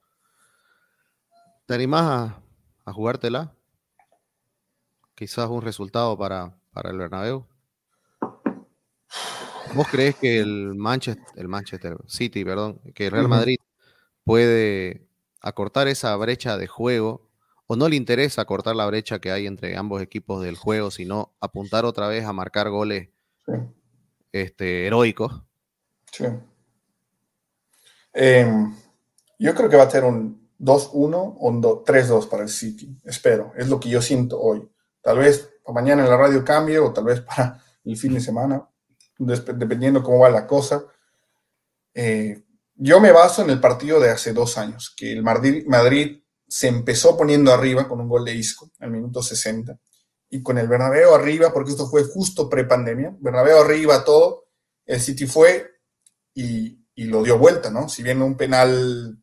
[1.66, 2.32] ¿te animás
[2.84, 3.55] a, jugártela?
[5.16, 7.46] Quizás un resultado para, para el Bernabéu.
[9.74, 13.56] ¿Vos crees que el Manchester, el Manchester City, perdón, que el Real Madrid
[14.24, 15.08] puede
[15.40, 17.30] acortar esa brecha de juego
[17.66, 21.34] o no le interesa acortar la brecha que hay entre ambos equipos del juego, sino
[21.40, 23.08] apuntar otra vez a marcar goles
[24.32, 25.42] este, heroicos?
[26.12, 26.26] Sí.
[28.12, 28.74] Em,
[29.38, 33.52] yo creo que va a ser un 2-1 o un 3-2 para el City, espero,
[33.56, 34.68] es lo que yo siento hoy.
[35.06, 38.68] Tal vez mañana en la radio cambie o tal vez para el fin de semana,
[39.16, 40.84] dependiendo cómo va la cosa.
[41.94, 42.42] Eh,
[42.74, 47.16] yo me baso en el partido de hace dos años, que el Madrid, se empezó
[47.16, 49.78] poniendo arriba con un gol de Isco al minuto 60
[50.30, 54.46] y con el Bernabéu arriba, porque esto fue justo pre-pandemia, Bernabéu arriba todo,
[54.86, 55.70] el City fue
[56.34, 57.88] y, lo dio vuelta, ¿no?
[57.88, 59.22] Si bien un penal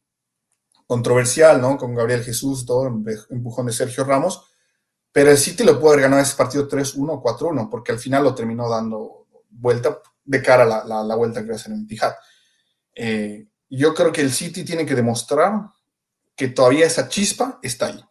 [0.88, 1.76] controversial, ¿no?
[1.76, 2.88] Con Gabriel Jesús, todo,
[3.30, 4.53] empujón de Sergio Ramos,
[5.14, 8.24] pero el City lo pudo haber ganado ese partido 3-1 o 4-1, porque al final
[8.24, 11.88] lo terminó dando vuelta de cara a la, vuelta que va a hacer en.
[12.96, 15.54] Eh, yo creo que el City tiene que demostrar
[16.36, 18.04] que todavía esa chispa está ahí.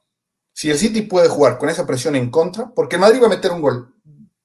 [0.52, 3.30] Si el City puede jugar con esa presión en contra, porque el Madrid va a
[3.30, 3.94] meter un gol,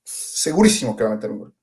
[0.04, 1.56] segurísimo que va a meter un gol.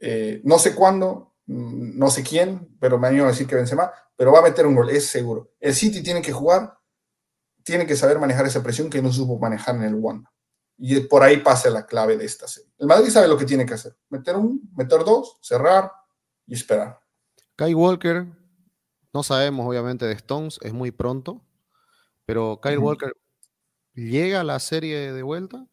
[0.00, 3.90] Eh, no sé cuándo, mm, no sé quién, pero me animo a decir que Benzema,
[4.16, 5.52] pero va a meter un gol, es seguro.
[5.60, 6.78] El City tiene que jugar,
[7.64, 10.30] tiene que saber manejar esa presión que no supo manejar en el Wanda.
[10.76, 12.70] Y por ahí pasa la clave de esta serie.
[12.78, 13.96] El Madrid sabe lo que tiene que hacer.
[14.10, 15.90] Meter un, meter dos, cerrar
[16.46, 17.00] y esperar.
[17.56, 18.26] Kyle Walker,
[19.12, 21.44] no sabemos obviamente de Stones, es muy pronto,
[22.26, 23.12] pero Kyle Walker,
[23.94, 25.66] ¿llega a la serie de vuelta?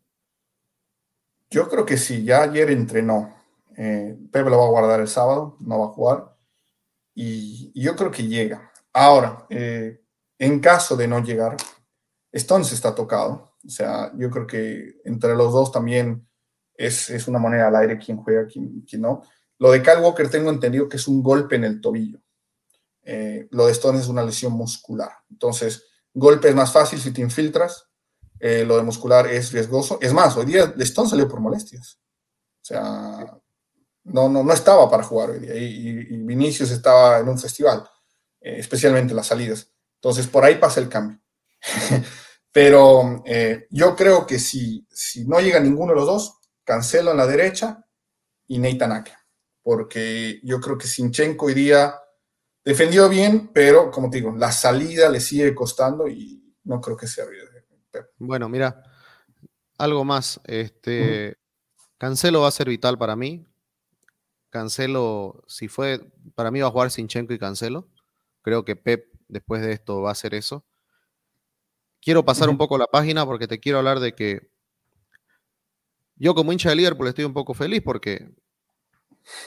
[1.50, 3.36] Yo creo que sí, ya ayer entrenó.
[3.76, 6.38] Eh, Pepe lo va a guardar el sábado, no va a jugar.
[7.14, 8.72] Y, yo creo que llega.
[8.94, 10.02] Ahora, eh,
[10.38, 11.58] en caso de no llegar,
[12.32, 13.56] Stones está tocado.
[13.66, 16.28] O sea, yo creo que entre los dos también
[16.76, 19.24] es, es una moneda al aire quién juega, quién no.
[19.60, 22.20] Lo de Kyle Walker tengo entendido que es un golpe en el tobillo.
[23.04, 25.12] Eh, lo de Stones es una lesión muscular.
[25.30, 27.88] Entonces, golpe es más fácil si te infiltras.
[28.40, 30.00] Eh, lo de muscular es riesgoso.
[30.02, 32.00] Es más, hoy día Stone salió por molestias.
[32.62, 33.40] O sea,
[34.04, 35.56] no, no, no estaba para jugar hoy día.
[35.56, 37.88] Y, Vinicius estaba en un festival,
[38.40, 39.72] eh, especialmente las salidas.
[39.96, 41.20] Entonces, por ahí pasa el cambio.
[42.52, 43.24] Pero
[43.70, 47.86] yo creo que si, si no llega ninguno de los dos, Cancelo en la derecha
[48.48, 49.04] y Nathan
[49.64, 51.96] porque yo creo que Sinchenko día
[52.64, 57.08] defendió bien, pero como te digo, la salida le sigue costando y no creo que
[57.08, 57.46] sea bien.
[58.18, 58.84] Bueno, mira,
[59.78, 60.40] algo más.
[60.46, 61.38] Este,
[61.98, 63.48] Cancelo va a ser vital para mí.
[64.50, 67.90] Cancelo, si fue, para mí va a jugar Sinchenko y Cancelo.
[68.42, 70.66] Creo que Pep después de esto va a hacer eso.
[72.02, 74.50] Quiero pasar un poco la página porque te quiero hablar de que
[76.16, 78.30] yo como hincha de Liverpool estoy un poco feliz porque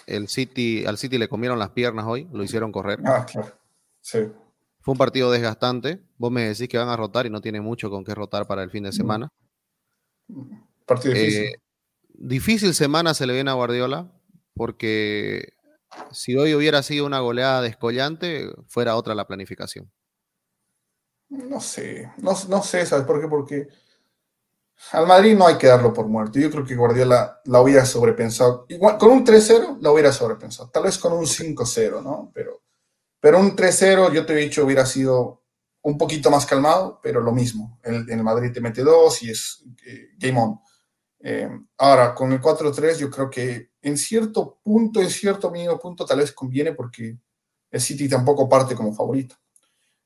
[0.07, 3.01] el City, al City le comieron las piernas hoy, lo hicieron correr.
[3.05, 3.53] Ah, claro.
[4.01, 4.19] Sí.
[4.81, 6.01] Fue un partido desgastante.
[6.19, 8.63] Vos me decís que van a rotar y no tiene mucho con qué rotar para
[8.63, 9.33] el fin de semana.
[10.87, 11.43] Partido difícil.
[11.43, 11.55] Eh,
[12.09, 14.13] difícil semana se le viene a Guardiola
[14.55, 15.55] porque
[16.11, 19.91] si hoy hubiera sido una goleada descollante, fuera otra la planificación.
[21.35, 23.29] No sé, no, no sé, ¿sabes por qué?
[23.29, 23.69] Porque
[24.93, 26.39] al Madrid no hay que darlo por muerto.
[26.39, 28.67] Yo creo que Guardiola la hubiera sobrepensado.
[28.69, 30.71] Igual, con un 3-0 la hubiera sobrepensado.
[30.71, 32.31] Tal vez con un 5-0, ¿no?
[32.35, 32.63] Pero,
[33.21, 35.43] pero un 3-0, yo te he dicho, hubiera sido
[35.83, 37.79] un poquito más calmado, pero lo mismo.
[37.83, 40.61] En, el Madrid te mete dos y es eh, game on.
[41.21, 46.05] Eh, ahora, con el 4-3, yo creo que en cierto punto, en cierto mínimo punto,
[46.05, 47.19] tal vez conviene porque
[47.71, 49.37] el City tampoco parte como favorito.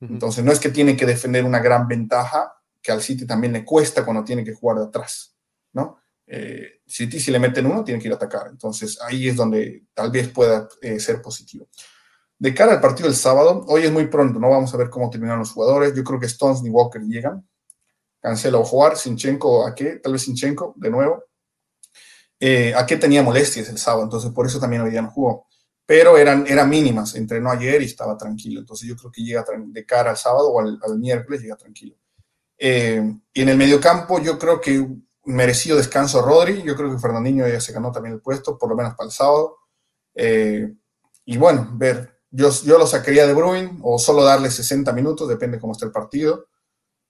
[0.01, 3.65] Entonces, no es que tiene que defender una gran ventaja, que al City también le
[3.65, 5.35] cuesta cuando tiene que jugar de atrás,
[5.73, 5.99] ¿no?
[6.25, 9.85] Eh, City si le meten uno tiene que ir a atacar, entonces ahí es donde
[9.95, 11.67] tal vez pueda eh, ser positivo.
[12.37, 15.09] De cara al partido del sábado, hoy es muy pronto, no vamos a ver cómo
[15.09, 17.45] terminan los jugadores, yo creo que Stones ni Walker llegan,
[18.21, 21.23] Cancelo a jugar, Sinchenko a qué, tal vez Sinchenko de nuevo,
[22.39, 25.47] eh, a qué tenía molestias el sábado, entonces por eso también hoy día no jugó.
[25.89, 27.15] Pero eran, eran mínimas.
[27.15, 28.59] Entrenó ayer y estaba tranquilo.
[28.59, 31.95] Entonces yo creo que llega de cara al sábado o al, miércoles, llega tranquilo.
[32.59, 33.01] Eh,
[33.33, 34.87] y en el mediocampo yo creo que
[35.25, 36.61] merecido descanso Rodri.
[36.61, 39.11] Yo creo que Fernandinho ya se ganó también el puesto, por lo menos para el
[39.11, 39.57] sábado.
[40.13, 40.71] Eh,
[41.25, 45.59] y bueno, ver, yo, yo lo sacaría de Bruin o solo darle 60 minutos, depende
[45.59, 46.49] cómo esté el partido.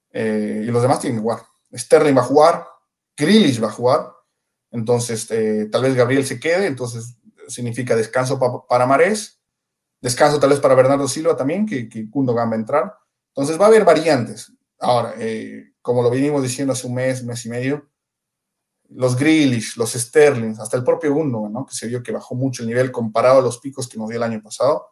[0.09, 1.41] Eh, y los demás tienen que jugar.
[1.75, 2.65] Sterling va a jugar,
[3.17, 4.09] Grealish va a jugar,
[4.71, 5.27] entonces
[5.69, 7.18] tal vez Gabriel se quede, entonces
[7.49, 9.41] significa descanso para Marés,
[10.01, 12.95] descanso tal vez para Bernardo Silva también, que, que va a entrar.
[13.35, 14.51] Entonces va a haber variantes.
[14.79, 17.89] Ahora, eh, como lo venimos diciendo hace un mes, mes y medio,
[18.89, 21.65] los Grealish, los Sterling, hasta el propio Gundogan, ¿no?
[21.65, 24.17] que se vio que bajó mucho el nivel comparado a los picos que nos dio
[24.17, 24.87] el año pasado,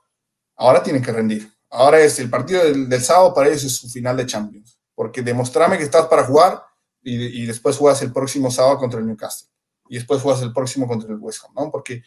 [0.56, 1.52] ahora tienen que rendir.
[1.70, 5.78] Ahora es el partido del, sábado, para ellos es su final de Champions, porque demostrame
[5.78, 6.64] que estás para jugar
[7.02, 9.50] y, y después juegas el próximo sábado contra el Newcastle
[9.90, 11.72] y después juegas el próximo contra el West Ham, ¿no?
[11.72, 12.04] Porque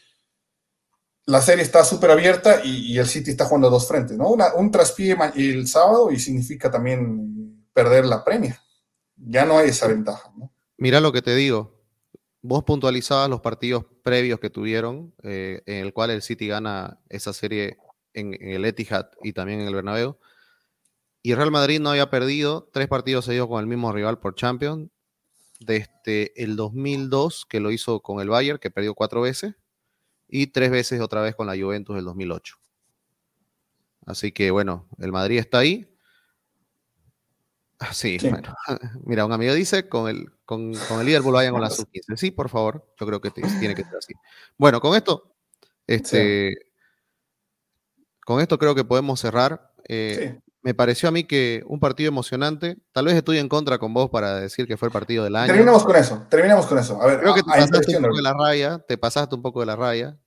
[1.31, 4.31] la serie está súper abierta y, el City está jugando a dos frentes, ¿no?
[4.31, 8.61] un traspié el sábado y significa también perder la premia.
[9.17, 10.53] Ya no hay esa ventaja, ¿no?
[10.77, 11.79] Mira lo que te digo.
[12.43, 17.33] Vos puntualizabas los partidos previos que tuvieron, eh, en el cual el City gana esa
[17.33, 17.77] serie
[18.15, 20.19] en, el Etihad y también en el Bernabéu.
[21.23, 24.89] Y Real Madrid no había perdido tres partidos seguidos con el mismo rival por Champions
[25.61, 29.55] desde el 2002, que lo hizo con el Bayern, que perdió cuatro veces,
[30.31, 32.57] y tres veces otra vez con la Juventus del 2008.
[34.07, 35.87] Así que bueno, el Madrid está ahí.
[37.79, 38.55] Ah, sí, bueno.
[39.05, 42.17] Mira, un amigo dice, con el, con, el Liverpool vayan con la sub-15.
[42.17, 44.13] Sí, por favor, yo creo que tiene que ser así.
[44.59, 45.35] Bueno, con esto,
[45.87, 46.55] este,
[48.25, 49.73] con esto creo que podemos cerrar.
[49.89, 52.77] Eh, me pareció a mí que un partido emocionante.
[52.93, 55.49] Tal vez estoy en contra con vos para decir que fue el partido del año.
[55.49, 57.01] Terminemos con eso, terminemos con eso.
[57.01, 59.61] A ver, creo que te pasaste un poco de la raya, te pasaste un poco
[59.61, 60.19] de la raya.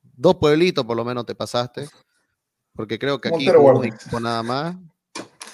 [0.00, 1.88] Dos pueblitos por lo menos te pasaste.
[2.74, 4.76] Porque creo que aquí no nada más.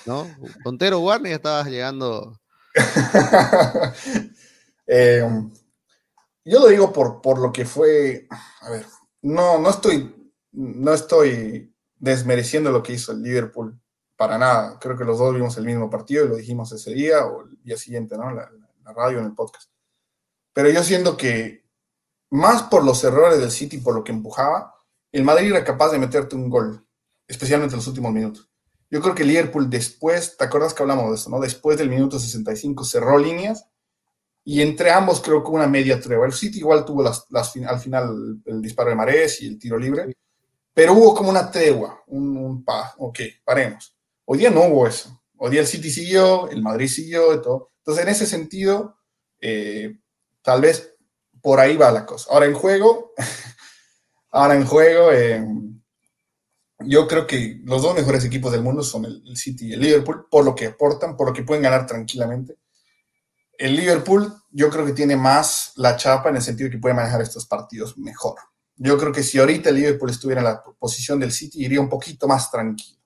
[0.04, 0.26] ¿No?
[0.64, 2.38] Montero Warner estabas llegando.
[4.90, 5.22] Eh,
[6.46, 8.26] yo lo digo por, por lo que fue.
[8.62, 8.86] A ver,
[9.20, 10.32] no, no estoy.
[10.52, 13.78] No estoy desmereciendo lo que hizo el Liverpool
[14.18, 14.78] para nada.
[14.80, 17.62] Creo que los dos vimos el mismo partido y lo dijimos ese día o el
[17.62, 18.32] día siguiente, ¿no?
[18.32, 18.50] La,
[18.84, 19.70] la radio, en el podcast.
[20.52, 21.64] Pero yo siento que
[22.30, 24.74] más por los errores del City, por lo que empujaba,
[25.12, 26.84] el Madrid era capaz de meterte un gol,
[27.28, 28.50] especialmente en los últimos minutos.
[28.90, 31.38] Yo creo que Liverpool después, ¿te acuerdas que hablamos de eso, no?
[31.38, 33.68] Después del minuto 65 cerró líneas
[34.44, 36.26] y entre ambos creo que una media tregua.
[36.26, 40.12] El City igual tuvo las, al final el, disparo de Marés y el tiro libre,
[40.74, 43.97] pero hubo como una tregua, un, un pa, ok, paremos.
[44.30, 45.22] Hoy día no hubo eso.
[45.38, 47.72] Hoy día el City siguió, el Madrid siguió y todo.
[47.78, 48.98] Entonces, en ese sentido,
[49.40, 50.00] eh,
[50.42, 50.96] tal vez
[51.40, 52.30] por ahí va la cosa.
[52.30, 53.14] Ahora en juego,
[54.30, 55.42] ahora en juego, eh,
[56.80, 60.26] yo creo que los dos mejores equipos del mundo son el, City y el Liverpool,
[60.30, 62.58] por lo que aportan, por lo que pueden ganar tranquilamente.
[63.56, 66.94] El Liverpool, yo creo que tiene más la chapa en el sentido de que puede
[66.94, 68.36] manejar estos partidos mejor.
[68.76, 71.88] Yo creo que si ahorita el Liverpool estuviera en la posición del City, iría un
[71.88, 72.97] poquito más tranquilo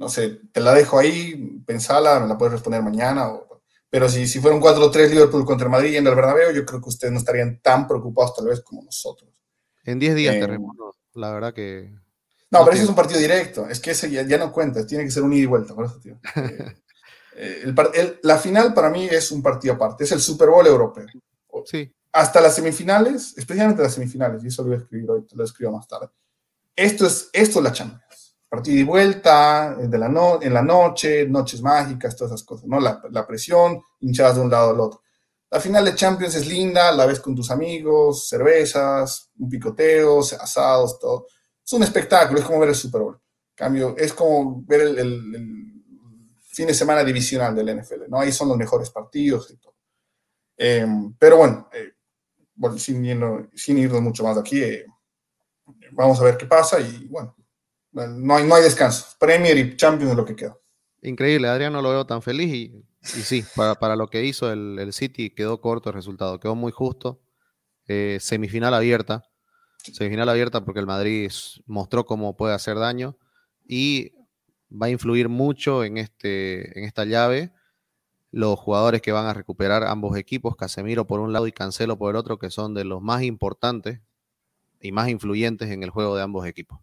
[0.00, 3.30] no sé, te la dejo ahí, pensala, me la puedes responder mañana.
[3.90, 6.64] pero si, si fuera un 4-3 Liverpool contra el Madrid y en el Bernabéu, yo
[6.64, 9.30] creo que ustedes no estarían tan preocupados tal vez como nosotros.
[9.84, 10.58] En 10 días eh,
[11.14, 11.92] la verdad que...
[12.50, 15.10] No, pero ese es un partido directo, es que ese ya, no cuenta, tiene que
[15.10, 16.18] ser un ida y vuelta, por eso, tío.
[17.42, 21.06] Eh, eh, la final para mí es un partido aparte, es el Super Bowl europeo.
[21.64, 21.90] Sí.
[22.12, 25.72] Hasta las semifinales, especialmente las semifinales, y eso lo voy a escribir hoy, lo escribo
[25.72, 26.08] más tarde.
[26.76, 28.09] Esto es, esto es la Champions
[28.50, 32.80] partido y vuelta, de la no, en la noche, noches mágicas, todas esas cosas, ¿no?
[32.80, 35.02] La, la, presión, hinchadas de un lado al otro.
[35.50, 40.98] La final de Champions es linda, la ves con tus amigos, cervezas, un picoteo, asados,
[40.98, 41.26] todo.
[41.64, 43.20] Es un espectáculo, es como ver el Super Bowl.
[43.54, 45.66] cambio, es como ver el,
[46.42, 48.18] fin de semana divisional del NFL, ¿no?
[48.18, 49.76] Ahí son los mejores partidos y todo.
[50.56, 50.84] Eh,
[51.16, 51.92] pero bueno, eh,
[52.56, 54.84] bueno sin, irnos, sin irnos mucho más de aquí, eh,
[55.92, 57.36] vamos a ver qué pasa y bueno,
[57.92, 59.06] no hay, no hay descanso.
[59.18, 60.56] Premier y Champions es lo que queda.
[61.02, 65.30] Increíble, Adrián no lo veo tan feliz y, sí, para, lo que hizo el, City
[65.30, 67.20] quedó corto el resultado, quedó muy justo.
[67.88, 69.24] Eh, semifinal abierta,
[69.78, 71.30] semifinal abierta porque el Madrid
[71.66, 73.16] mostró cómo puede hacer daño
[73.66, 74.12] y
[74.70, 77.52] va a influir mucho en, este, en esta llave
[78.30, 82.10] los jugadores que van a recuperar ambos equipos, Casemiro por un lado y Cancelo por
[82.10, 84.00] el otro, que son de los más importantes
[84.80, 86.78] y más influyentes en el juego de ambos equipos.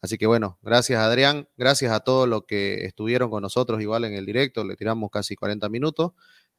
[0.00, 4.14] Así que bueno, gracias Adrián, gracias a todos los que estuvieron con nosotros igual en
[4.14, 6.12] el directo, le tiramos casi 40 minutos.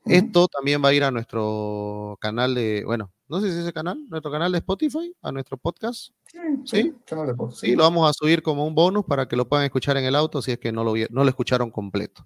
[0.05, 4.09] Esto también va a ir a nuestro canal de, bueno, no sé si ese canal,
[4.09, 6.13] nuestro canal de Spotify, a nuestro podcast.
[6.25, 7.61] Sí, sí, canal de podcast.
[7.61, 10.15] Sí, lo vamos a subir como un bonus para que lo puedan escuchar en el
[10.15, 12.25] auto si es que no lo, no lo escucharon completo.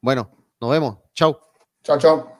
[0.00, 0.30] Bueno,
[0.60, 0.98] nos vemos.
[1.14, 1.40] Chao.
[1.82, 2.39] Chao, chao.